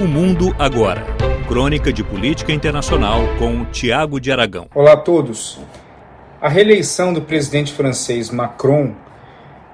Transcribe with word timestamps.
O 0.00 0.08
Mundo 0.08 0.56
Agora. 0.58 1.04
Crônica 1.46 1.92
de 1.92 2.02
Política 2.02 2.52
Internacional 2.52 3.20
com 3.38 3.66
Tiago 3.66 4.18
de 4.18 4.32
Aragão. 4.32 4.66
Olá 4.74 4.94
a 4.94 4.96
todos. 4.96 5.60
A 6.40 6.48
reeleição 6.48 7.12
do 7.12 7.20
presidente 7.20 7.70
francês 7.74 8.30
Macron 8.30 8.94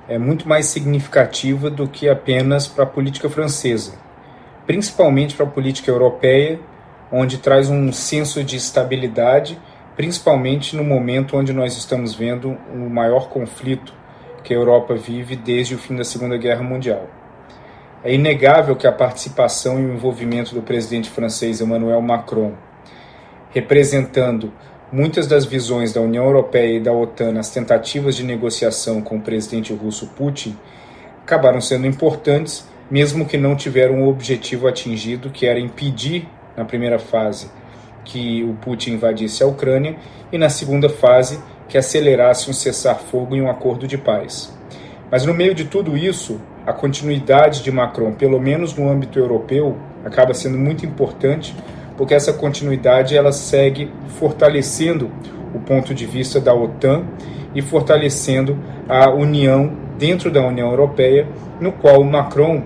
é 0.09 0.19
muito 0.19 0.49
mais 0.49 0.67
significativa 0.67 1.71
do 1.71 1.87
que 1.87 2.09
apenas 2.09 2.67
para 2.67 2.83
a 2.83 2.89
política 2.89 3.31
francesa, 3.31 4.01
principalmente 4.67 5.37
para 5.37 5.47
a 5.47 5.49
política 5.49 5.92
europeia, 5.92 6.58
onde 7.13 7.38
traz 7.38 7.71
um 7.71 7.93
senso 7.93 8.43
de 8.43 8.56
estabilidade, 8.56 9.56
principalmente 9.95 10.74
no 10.74 10.83
momento 10.83 11.37
onde 11.37 11.53
nós 11.53 11.77
estamos 11.77 12.17
vendo 12.17 12.58
o 12.74 12.90
maior 12.90 13.29
conflito 13.29 13.95
que 14.43 14.53
a 14.53 14.56
Europa 14.56 14.97
vive 14.97 15.37
desde 15.37 15.77
o 15.77 15.79
fim 15.79 15.95
da 15.95 16.02
Segunda 16.02 16.37
Guerra 16.37 16.65
Mundial. 16.65 17.09
É 18.05 18.15
inegável 18.15 18.77
que 18.77 18.87
a 18.87 18.92
participação 18.92 19.80
e 19.80 19.87
o 19.87 19.95
envolvimento 19.95 20.55
do 20.55 20.62
presidente 20.62 21.10
francês 21.10 21.60
Emmanuel 21.60 22.00
Macron, 22.00 22.52
representando 23.50 24.52
muitas 24.92 25.27
das 25.27 25.45
visões 25.45 25.92
da 25.92 26.00
União 26.00 26.24
Europeia 26.24 26.77
e 26.77 26.80
da 26.80 26.92
OTAN 26.92 27.32
nas 27.32 27.50
tentativas 27.50 28.14
de 28.14 28.22
negociação 28.22 29.02
com 29.02 29.16
o 29.16 29.20
presidente 29.20 29.72
russo 29.72 30.09
Putin, 30.09 30.56
acabaram 31.22 31.60
sendo 31.60 31.86
importantes, 31.86 32.69
mesmo 32.88 33.27
que 33.27 33.36
não 33.36 33.56
tiveram 33.56 34.02
o 34.02 34.08
objetivo 34.08 34.69
atingido, 34.69 35.30
que 35.30 35.47
era 35.47 35.58
impedir, 35.58 36.28
na 36.56 36.64
primeira 36.64 36.98
fase, 36.98 37.50
que 38.05 38.44
o 38.44 38.55
Putin 38.55 38.92
invadisse 38.92 39.42
a 39.42 39.47
Ucrânia, 39.47 39.97
e 40.30 40.38
na 40.38 40.48
segunda 40.48 40.88
fase, 40.88 41.41
que 41.69 41.77
acelerasse 41.77 42.48
um 42.48 42.52
cessar-fogo 42.52 43.34
e 43.34 43.42
um 43.42 43.50
acordo 43.50 43.88
de 43.88 43.98
paz. 43.98 44.56
Mas 45.10 45.27
no 45.27 45.34
meio 45.34 45.55
de 45.55 45.64
tudo 45.64 45.97
isso, 45.97 46.41
a 46.66 46.73
continuidade 46.73 47.62
de 47.62 47.70
Macron, 47.70 48.12
pelo 48.12 48.41
menos 48.41 48.75
no 48.75 48.91
âmbito 48.91 49.19
europeu, 49.19 49.77
acaba 50.05 50.34
sendo 50.34 50.59
muito 50.59 50.84
importante, 50.84 51.55
porque 51.97 52.12
essa 52.12 52.33
continuidade 52.33 53.16
ela 53.16 53.30
segue 53.30 53.91
fortalecendo 54.19 55.11
o 55.55 55.61
ponto 55.61 55.95
de 55.95 56.05
vista 56.05 56.41
da 56.41 56.53
OTAN 56.53 57.05
e 57.55 57.62
fortalecendo 57.62 58.58
a 58.89 59.08
união 59.08 59.73
dentro 59.97 60.31
da 60.31 60.45
União 60.45 60.69
Europeia, 60.69 61.28
no 61.61 61.70
qual 61.73 62.03
Macron, 62.03 62.62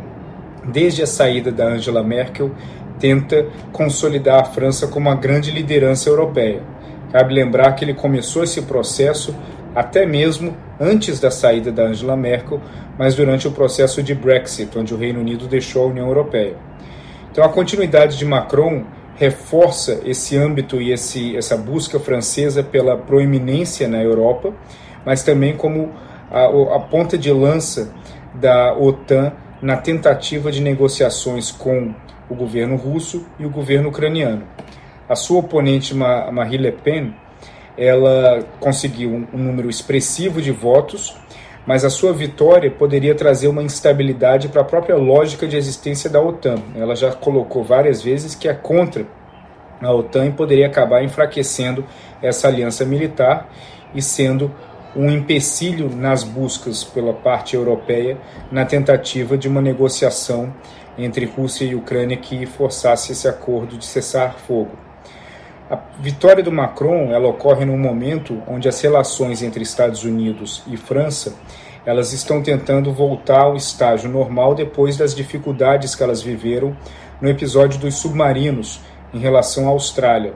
desde 0.64 1.02
a 1.02 1.06
saída 1.06 1.52
da 1.52 1.66
Angela 1.66 2.02
Merkel, 2.02 2.50
tenta 2.98 3.46
consolidar 3.70 4.40
a 4.40 4.44
França 4.44 4.88
como 4.88 5.08
uma 5.08 5.14
grande 5.14 5.50
liderança 5.50 6.08
europeia. 6.08 6.62
Cabe 7.12 7.34
lembrar 7.34 7.72
que 7.72 7.84
ele 7.84 7.94
começou 7.94 8.44
esse 8.44 8.62
processo 8.62 9.34
até 9.74 10.04
mesmo 10.04 10.56
antes 10.78 11.20
da 11.20 11.30
saída 11.30 11.70
da 11.70 11.84
Angela 11.84 12.16
Merkel, 12.16 12.60
mas 12.98 13.14
durante 13.14 13.46
o 13.46 13.52
processo 13.52 14.02
de 14.02 14.14
Brexit, 14.14 14.76
onde 14.78 14.94
o 14.94 14.96
Reino 14.96 15.20
Unido 15.20 15.46
deixou 15.46 15.84
a 15.84 15.86
União 15.86 16.06
Europeia. 16.06 16.56
Então, 17.30 17.44
a 17.44 17.48
continuidade 17.48 18.18
de 18.18 18.24
Macron 18.24 18.84
reforça 19.14 20.00
esse 20.04 20.36
âmbito 20.36 20.80
e 20.80 20.92
esse, 20.92 21.36
essa 21.36 21.56
busca 21.56 22.00
francesa 22.00 22.62
pela 22.62 22.96
proeminência 22.96 23.86
na 23.86 24.02
Europa, 24.02 24.52
mas 25.04 25.22
também 25.22 25.54
como 25.56 25.92
a, 26.30 26.44
a 26.76 26.80
ponta 26.80 27.18
de 27.18 27.30
lança 27.30 27.92
da 28.34 28.74
OTAN 28.74 29.32
na 29.60 29.76
tentativa 29.76 30.50
de 30.50 30.62
negociações 30.62 31.50
com 31.50 31.94
o 32.28 32.34
governo 32.34 32.76
russo 32.76 33.26
e 33.38 33.44
o 33.44 33.50
governo 33.50 33.90
ucraniano. 33.90 34.42
A 35.08 35.14
sua 35.14 35.40
oponente 35.40 35.94
Marine 35.94 36.56
Le 36.56 36.72
Pen 36.72 37.14
ela 37.76 38.44
conseguiu 38.58 39.26
um, 39.32 39.38
número 39.38 39.70
expressivo 39.70 40.40
de 40.42 40.50
votos, 40.50 41.16
mas 41.66 41.84
a 41.84 41.90
sua 41.90 42.12
vitória 42.12 42.70
poderia 42.70 43.14
trazer 43.14 43.48
uma 43.48 43.62
instabilidade 43.62 44.48
para 44.48 44.62
a 44.62 44.64
própria 44.64 44.96
lógica 44.96 45.46
de 45.46 45.56
existência 45.56 46.08
da 46.10 46.20
OTAN. 46.20 46.56
Ela 46.74 46.96
já 46.96 47.12
colocou 47.12 47.62
várias 47.62 48.02
vezes 48.02 48.34
que 48.34 48.48
é 48.48 48.54
contra 48.54 49.06
a 49.80 49.92
OTAN 49.92 50.26
e 50.26 50.32
poderia 50.32 50.66
acabar 50.66 51.02
enfraquecendo 51.02 51.84
essa 52.22 52.48
aliança 52.48 52.84
militar 52.84 53.48
e 53.94 54.02
sendo 54.02 54.50
um 54.94 55.10
empecilho 55.10 55.88
nas 55.88 56.24
buscas 56.24 56.82
pela 56.82 57.12
parte 57.12 57.54
europeia 57.54 58.18
na 58.50 58.64
tentativa 58.64 59.38
de 59.38 59.48
uma 59.48 59.60
negociação 59.60 60.52
entre 60.98 61.24
Rússia 61.24 61.64
e 61.64 61.74
Ucrânia 61.74 62.16
que 62.16 62.44
forçasse 62.46 63.12
esse 63.12 63.28
acordo 63.28 63.76
de 63.78 63.84
cessar 63.84 64.36
fogo. 64.38 64.89
A 65.70 65.78
vitória 66.00 66.42
do 66.42 66.50
Macron 66.50 67.12
ela 67.12 67.28
ocorre 67.28 67.64
num 67.64 67.78
momento 67.78 68.42
onde 68.48 68.68
as 68.68 68.80
relações 68.80 69.40
entre 69.40 69.62
Estados 69.62 70.02
Unidos 70.02 70.64
e 70.66 70.76
França 70.76 71.36
elas 71.86 72.12
estão 72.12 72.42
tentando 72.42 72.92
voltar 72.92 73.42
ao 73.42 73.54
estágio 73.54 74.10
normal 74.10 74.52
depois 74.52 74.96
das 74.96 75.14
dificuldades 75.14 75.94
que 75.94 76.02
elas 76.02 76.20
viveram 76.20 76.76
no 77.20 77.28
episódio 77.28 77.78
dos 77.78 77.94
submarinos 77.94 78.80
em 79.14 79.20
relação 79.20 79.68
à 79.68 79.70
Austrália. 79.70 80.34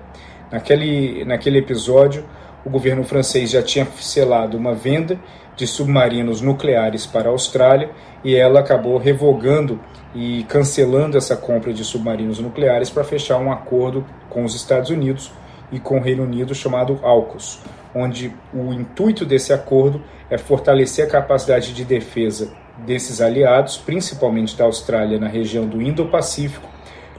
Naquele, 0.52 1.24
naquele 1.24 1.58
episódio, 1.58 2.24
o 2.64 2.70
governo 2.70 3.04
francês 3.04 3.50
já 3.50 3.62
tinha 3.62 3.86
selado 4.00 4.56
uma 4.56 4.74
venda 4.74 5.18
de 5.56 5.66
submarinos 5.66 6.40
nucleares 6.40 7.06
para 7.06 7.28
a 7.28 7.32
Austrália 7.32 7.90
e 8.24 8.34
ela 8.34 8.60
acabou 8.60 8.96
revogando 8.96 9.78
e 10.14 10.44
cancelando 10.44 11.16
essa 11.16 11.36
compra 11.36 11.72
de 11.72 11.84
submarinos 11.84 12.38
nucleares 12.38 12.88
para 12.88 13.04
fechar 13.04 13.38
um 13.38 13.52
acordo 13.52 14.04
com 14.30 14.44
os 14.44 14.54
Estados 14.54 14.90
Unidos 14.90 15.30
e 15.70 15.78
com 15.78 15.98
o 15.98 16.00
Reino 16.00 16.22
Unido 16.22 16.54
chamado 16.54 16.98
AUKUS, 17.02 17.60
onde 17.94 18.32
o 18.52 18.72
intuito 18.72 19.24
desse 19.24 19.52
acordo 19.52 20.02
é 20.30 20.38
fortalecer 20.38 21.06
a 21.06 21.10
capacidade 21.10 21.72
de 21.74 21.84
defesa 21.84 22.52
desses 22.78 23.20
aliados, 23.20 23.76
principalmente 23.76 24.56
da 24.56 24.64
Austrália 24.64 25.18
na 25.18 25.28
região 25.28 25.66
do 25.66 25.80
Indo-Pacífico, 25.80 26.68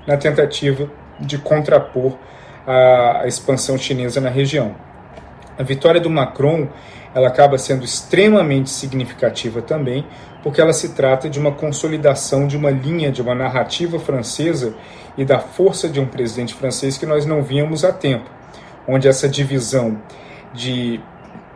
na 0.07 0.17
tentativa 0.17 0.89
de 1.19 1.38
contrapor 1.38 2.17
a 2.67 3.23
expansão 3.25 3.77
chinesa 3.77 4.19
na 4.19 4.29
região. 4.29 4.75
A 5.58 5.64
vitória 5.64 6.02
do 6.02 6.10
Macron 6.10 6.68
ela 7.16 7.30
acaba 7.30 7.58
sendo 7.58 7.86
extremamente 7.86 8.70
significativa 8.70 9.62
também, 9.62 10.06
porque 10.44 10.60
ela 10.60 10.74
se 10.74 10.90
trata 10.90 11.30
de 11.30 11.40
uma 11.40 11.54
consolidação 11.54 12.46
de 12.46 12.58
uma 12.58 12.70
linha, 12.70 13.10
de 13.10 13.22
uma 13.22 13.34
narrativa 13.34 13.98
francesa 13.98 14.76
e 15.18 15.24
da 15.24 15.40
força 15.40 15.88
de 15.88 15.98
um 15.98 16.06
presidente 16.06 16.54
francês 16.54 16.98
que 16.98 17.06
nós 17.06 17.26
não 17.26 17.42
víamos 17.42 17.86
há 17.86 17.94
tempo, 17.94 18.30
onde 18.86 19.08
essa 19.08 19.30
divisão 19.30 19.98
de 20.54 21.00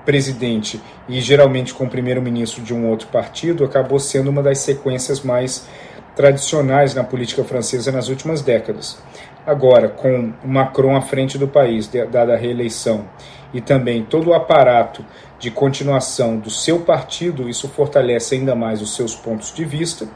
presidente 0.05 0.81
e 1.09 1.19
geralmente 1.19 1.73
com 1.73 1.87
primeiro-ministro 1.89 2.63
de 2.63 2.73
um 2.73 2.87
outro 2.87 3.09
partido 3.09 3.65
acabou 3.65 3.99
sendo 3.99 4.29
uma 4.29 4.41
das 4.41 4.59
sequências 4.59 5.21
mais 5.21 5.67
tradicionais 6.15 6.95
na 6.95 7.03
política 7.03 7.43
francesa 7.43 7.91
nas 7.91 8.07
últimas 8.07 8.41
décadas. 8.41 8.97
Agora, 9.45 9.89
com 9.89 10.33
Macron 10.43 10.95
à 10.95 11.01
frente 11.01 11.37
do 11.37 11.47
país, 11.47 11.87
dada 11.87 12.33
a 12.33 12.37
reeleição, 12.37 13.05
e 13.53 13.61
também 13.61 14.03
todo 14.03 14.29
o 14.29 14.33
aparato 14.33 15.03
de 15.39 15.49
continuação 15.49 16.37
do 16.37 16.49
seu 16.49 16.81
partido, 16.81 17.49
isso 17.49 17.67
fortalece 17.67 18.35
ainda 18.35 18.55
mais 18.55 18.81
os 18.81 18.95
seus 18.95 19.15
pontos 19.15 19.53
de 19.53 19.65
vista 19.65 20.07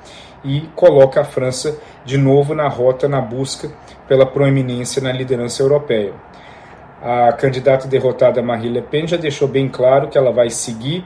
e 0.44 0.62
coloca 0.76 1.22
a 1.22 1.26
França 1.26 1.78
de 2.04 2.18
novo 2.18 2.54
na 2.54 2.68
rota 2.68 3.08
na 3.08 3.22
busca 3.22 3.72
pela 4.08 4.26
proeminência 4.26 5.02
na 5.02 5.12
liderança 5.12 5.64
europeia. 5.64 6.14
A 7.02 7.34
candidata 7.34 7.88
derrotada 7.88 8.42
Marine 8.42 8.76
Le 8.76 8.82
Pen 8.82 9.08
já 9.08 9.18
deixou 9.18 9.48
bem 9.48 9.68
claro 9.68 10.10
que 10.10 10.18
ela 10.18 10.32
vai 10.32 10.50
seguir 10.50 11.06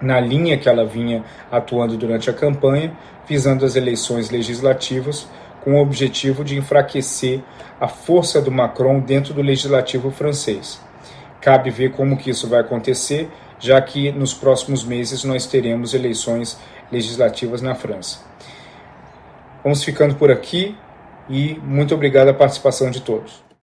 na 0.00 0.18
linha 0.18 0.58
que 0.58 0.68
ela 0.68 0.84
vinha 0.84 1.24
atuando 1.50 1.96
durante 1.96 2.28
a 2.28 2.32
campanha, 2.32 2.92
visando 3.26 3.64
as 3.64 3.76
eleições 3.76 4.30
legislativas 4.30 5.28
com 5.62 5.74
o 5.74 5.80
objetivo 5.80 6.44
de 6.44 6.56
enfraquecer 6.56 7.40
a 7.80 7.86
força 7.86 8.42
do 8.42 8.50
Macron 8.50 8.98
dentro 8.98 9.32
do 9.32 9.42
legislativo 9.42 10.10
francês. 10.10 10.80
Cabe 11.42 11.70
ver 11.70 11.90
como 11.90 12.16
que 12.16 12.30
isso 12.30 12.48
vai 12.48 12.60
acontecer, 12.60 13.28
já 13.58 13.82
que 13.82 14.10
nos 14.12 14.32
próximos 14.32 14.84
meses 14.84 15.24
nós 15.24 15.44
teremos 15.44 15.92
eleições 15.92 16.58
legislativas 16.90 17.60
na 17.60 17.74
França. 17.74 18.20
Vamos 19.62 19.84
ficando 19.84 20.14
por 20.14 20.30
aqui 20.30 20.76
e 21.28 21.60
muito 21.64 21.94
obrigado 21.94 22.28
a 22.28 22.34
participação 22.34 22.90
de 22.90 23.00
todos. 23.00 23.51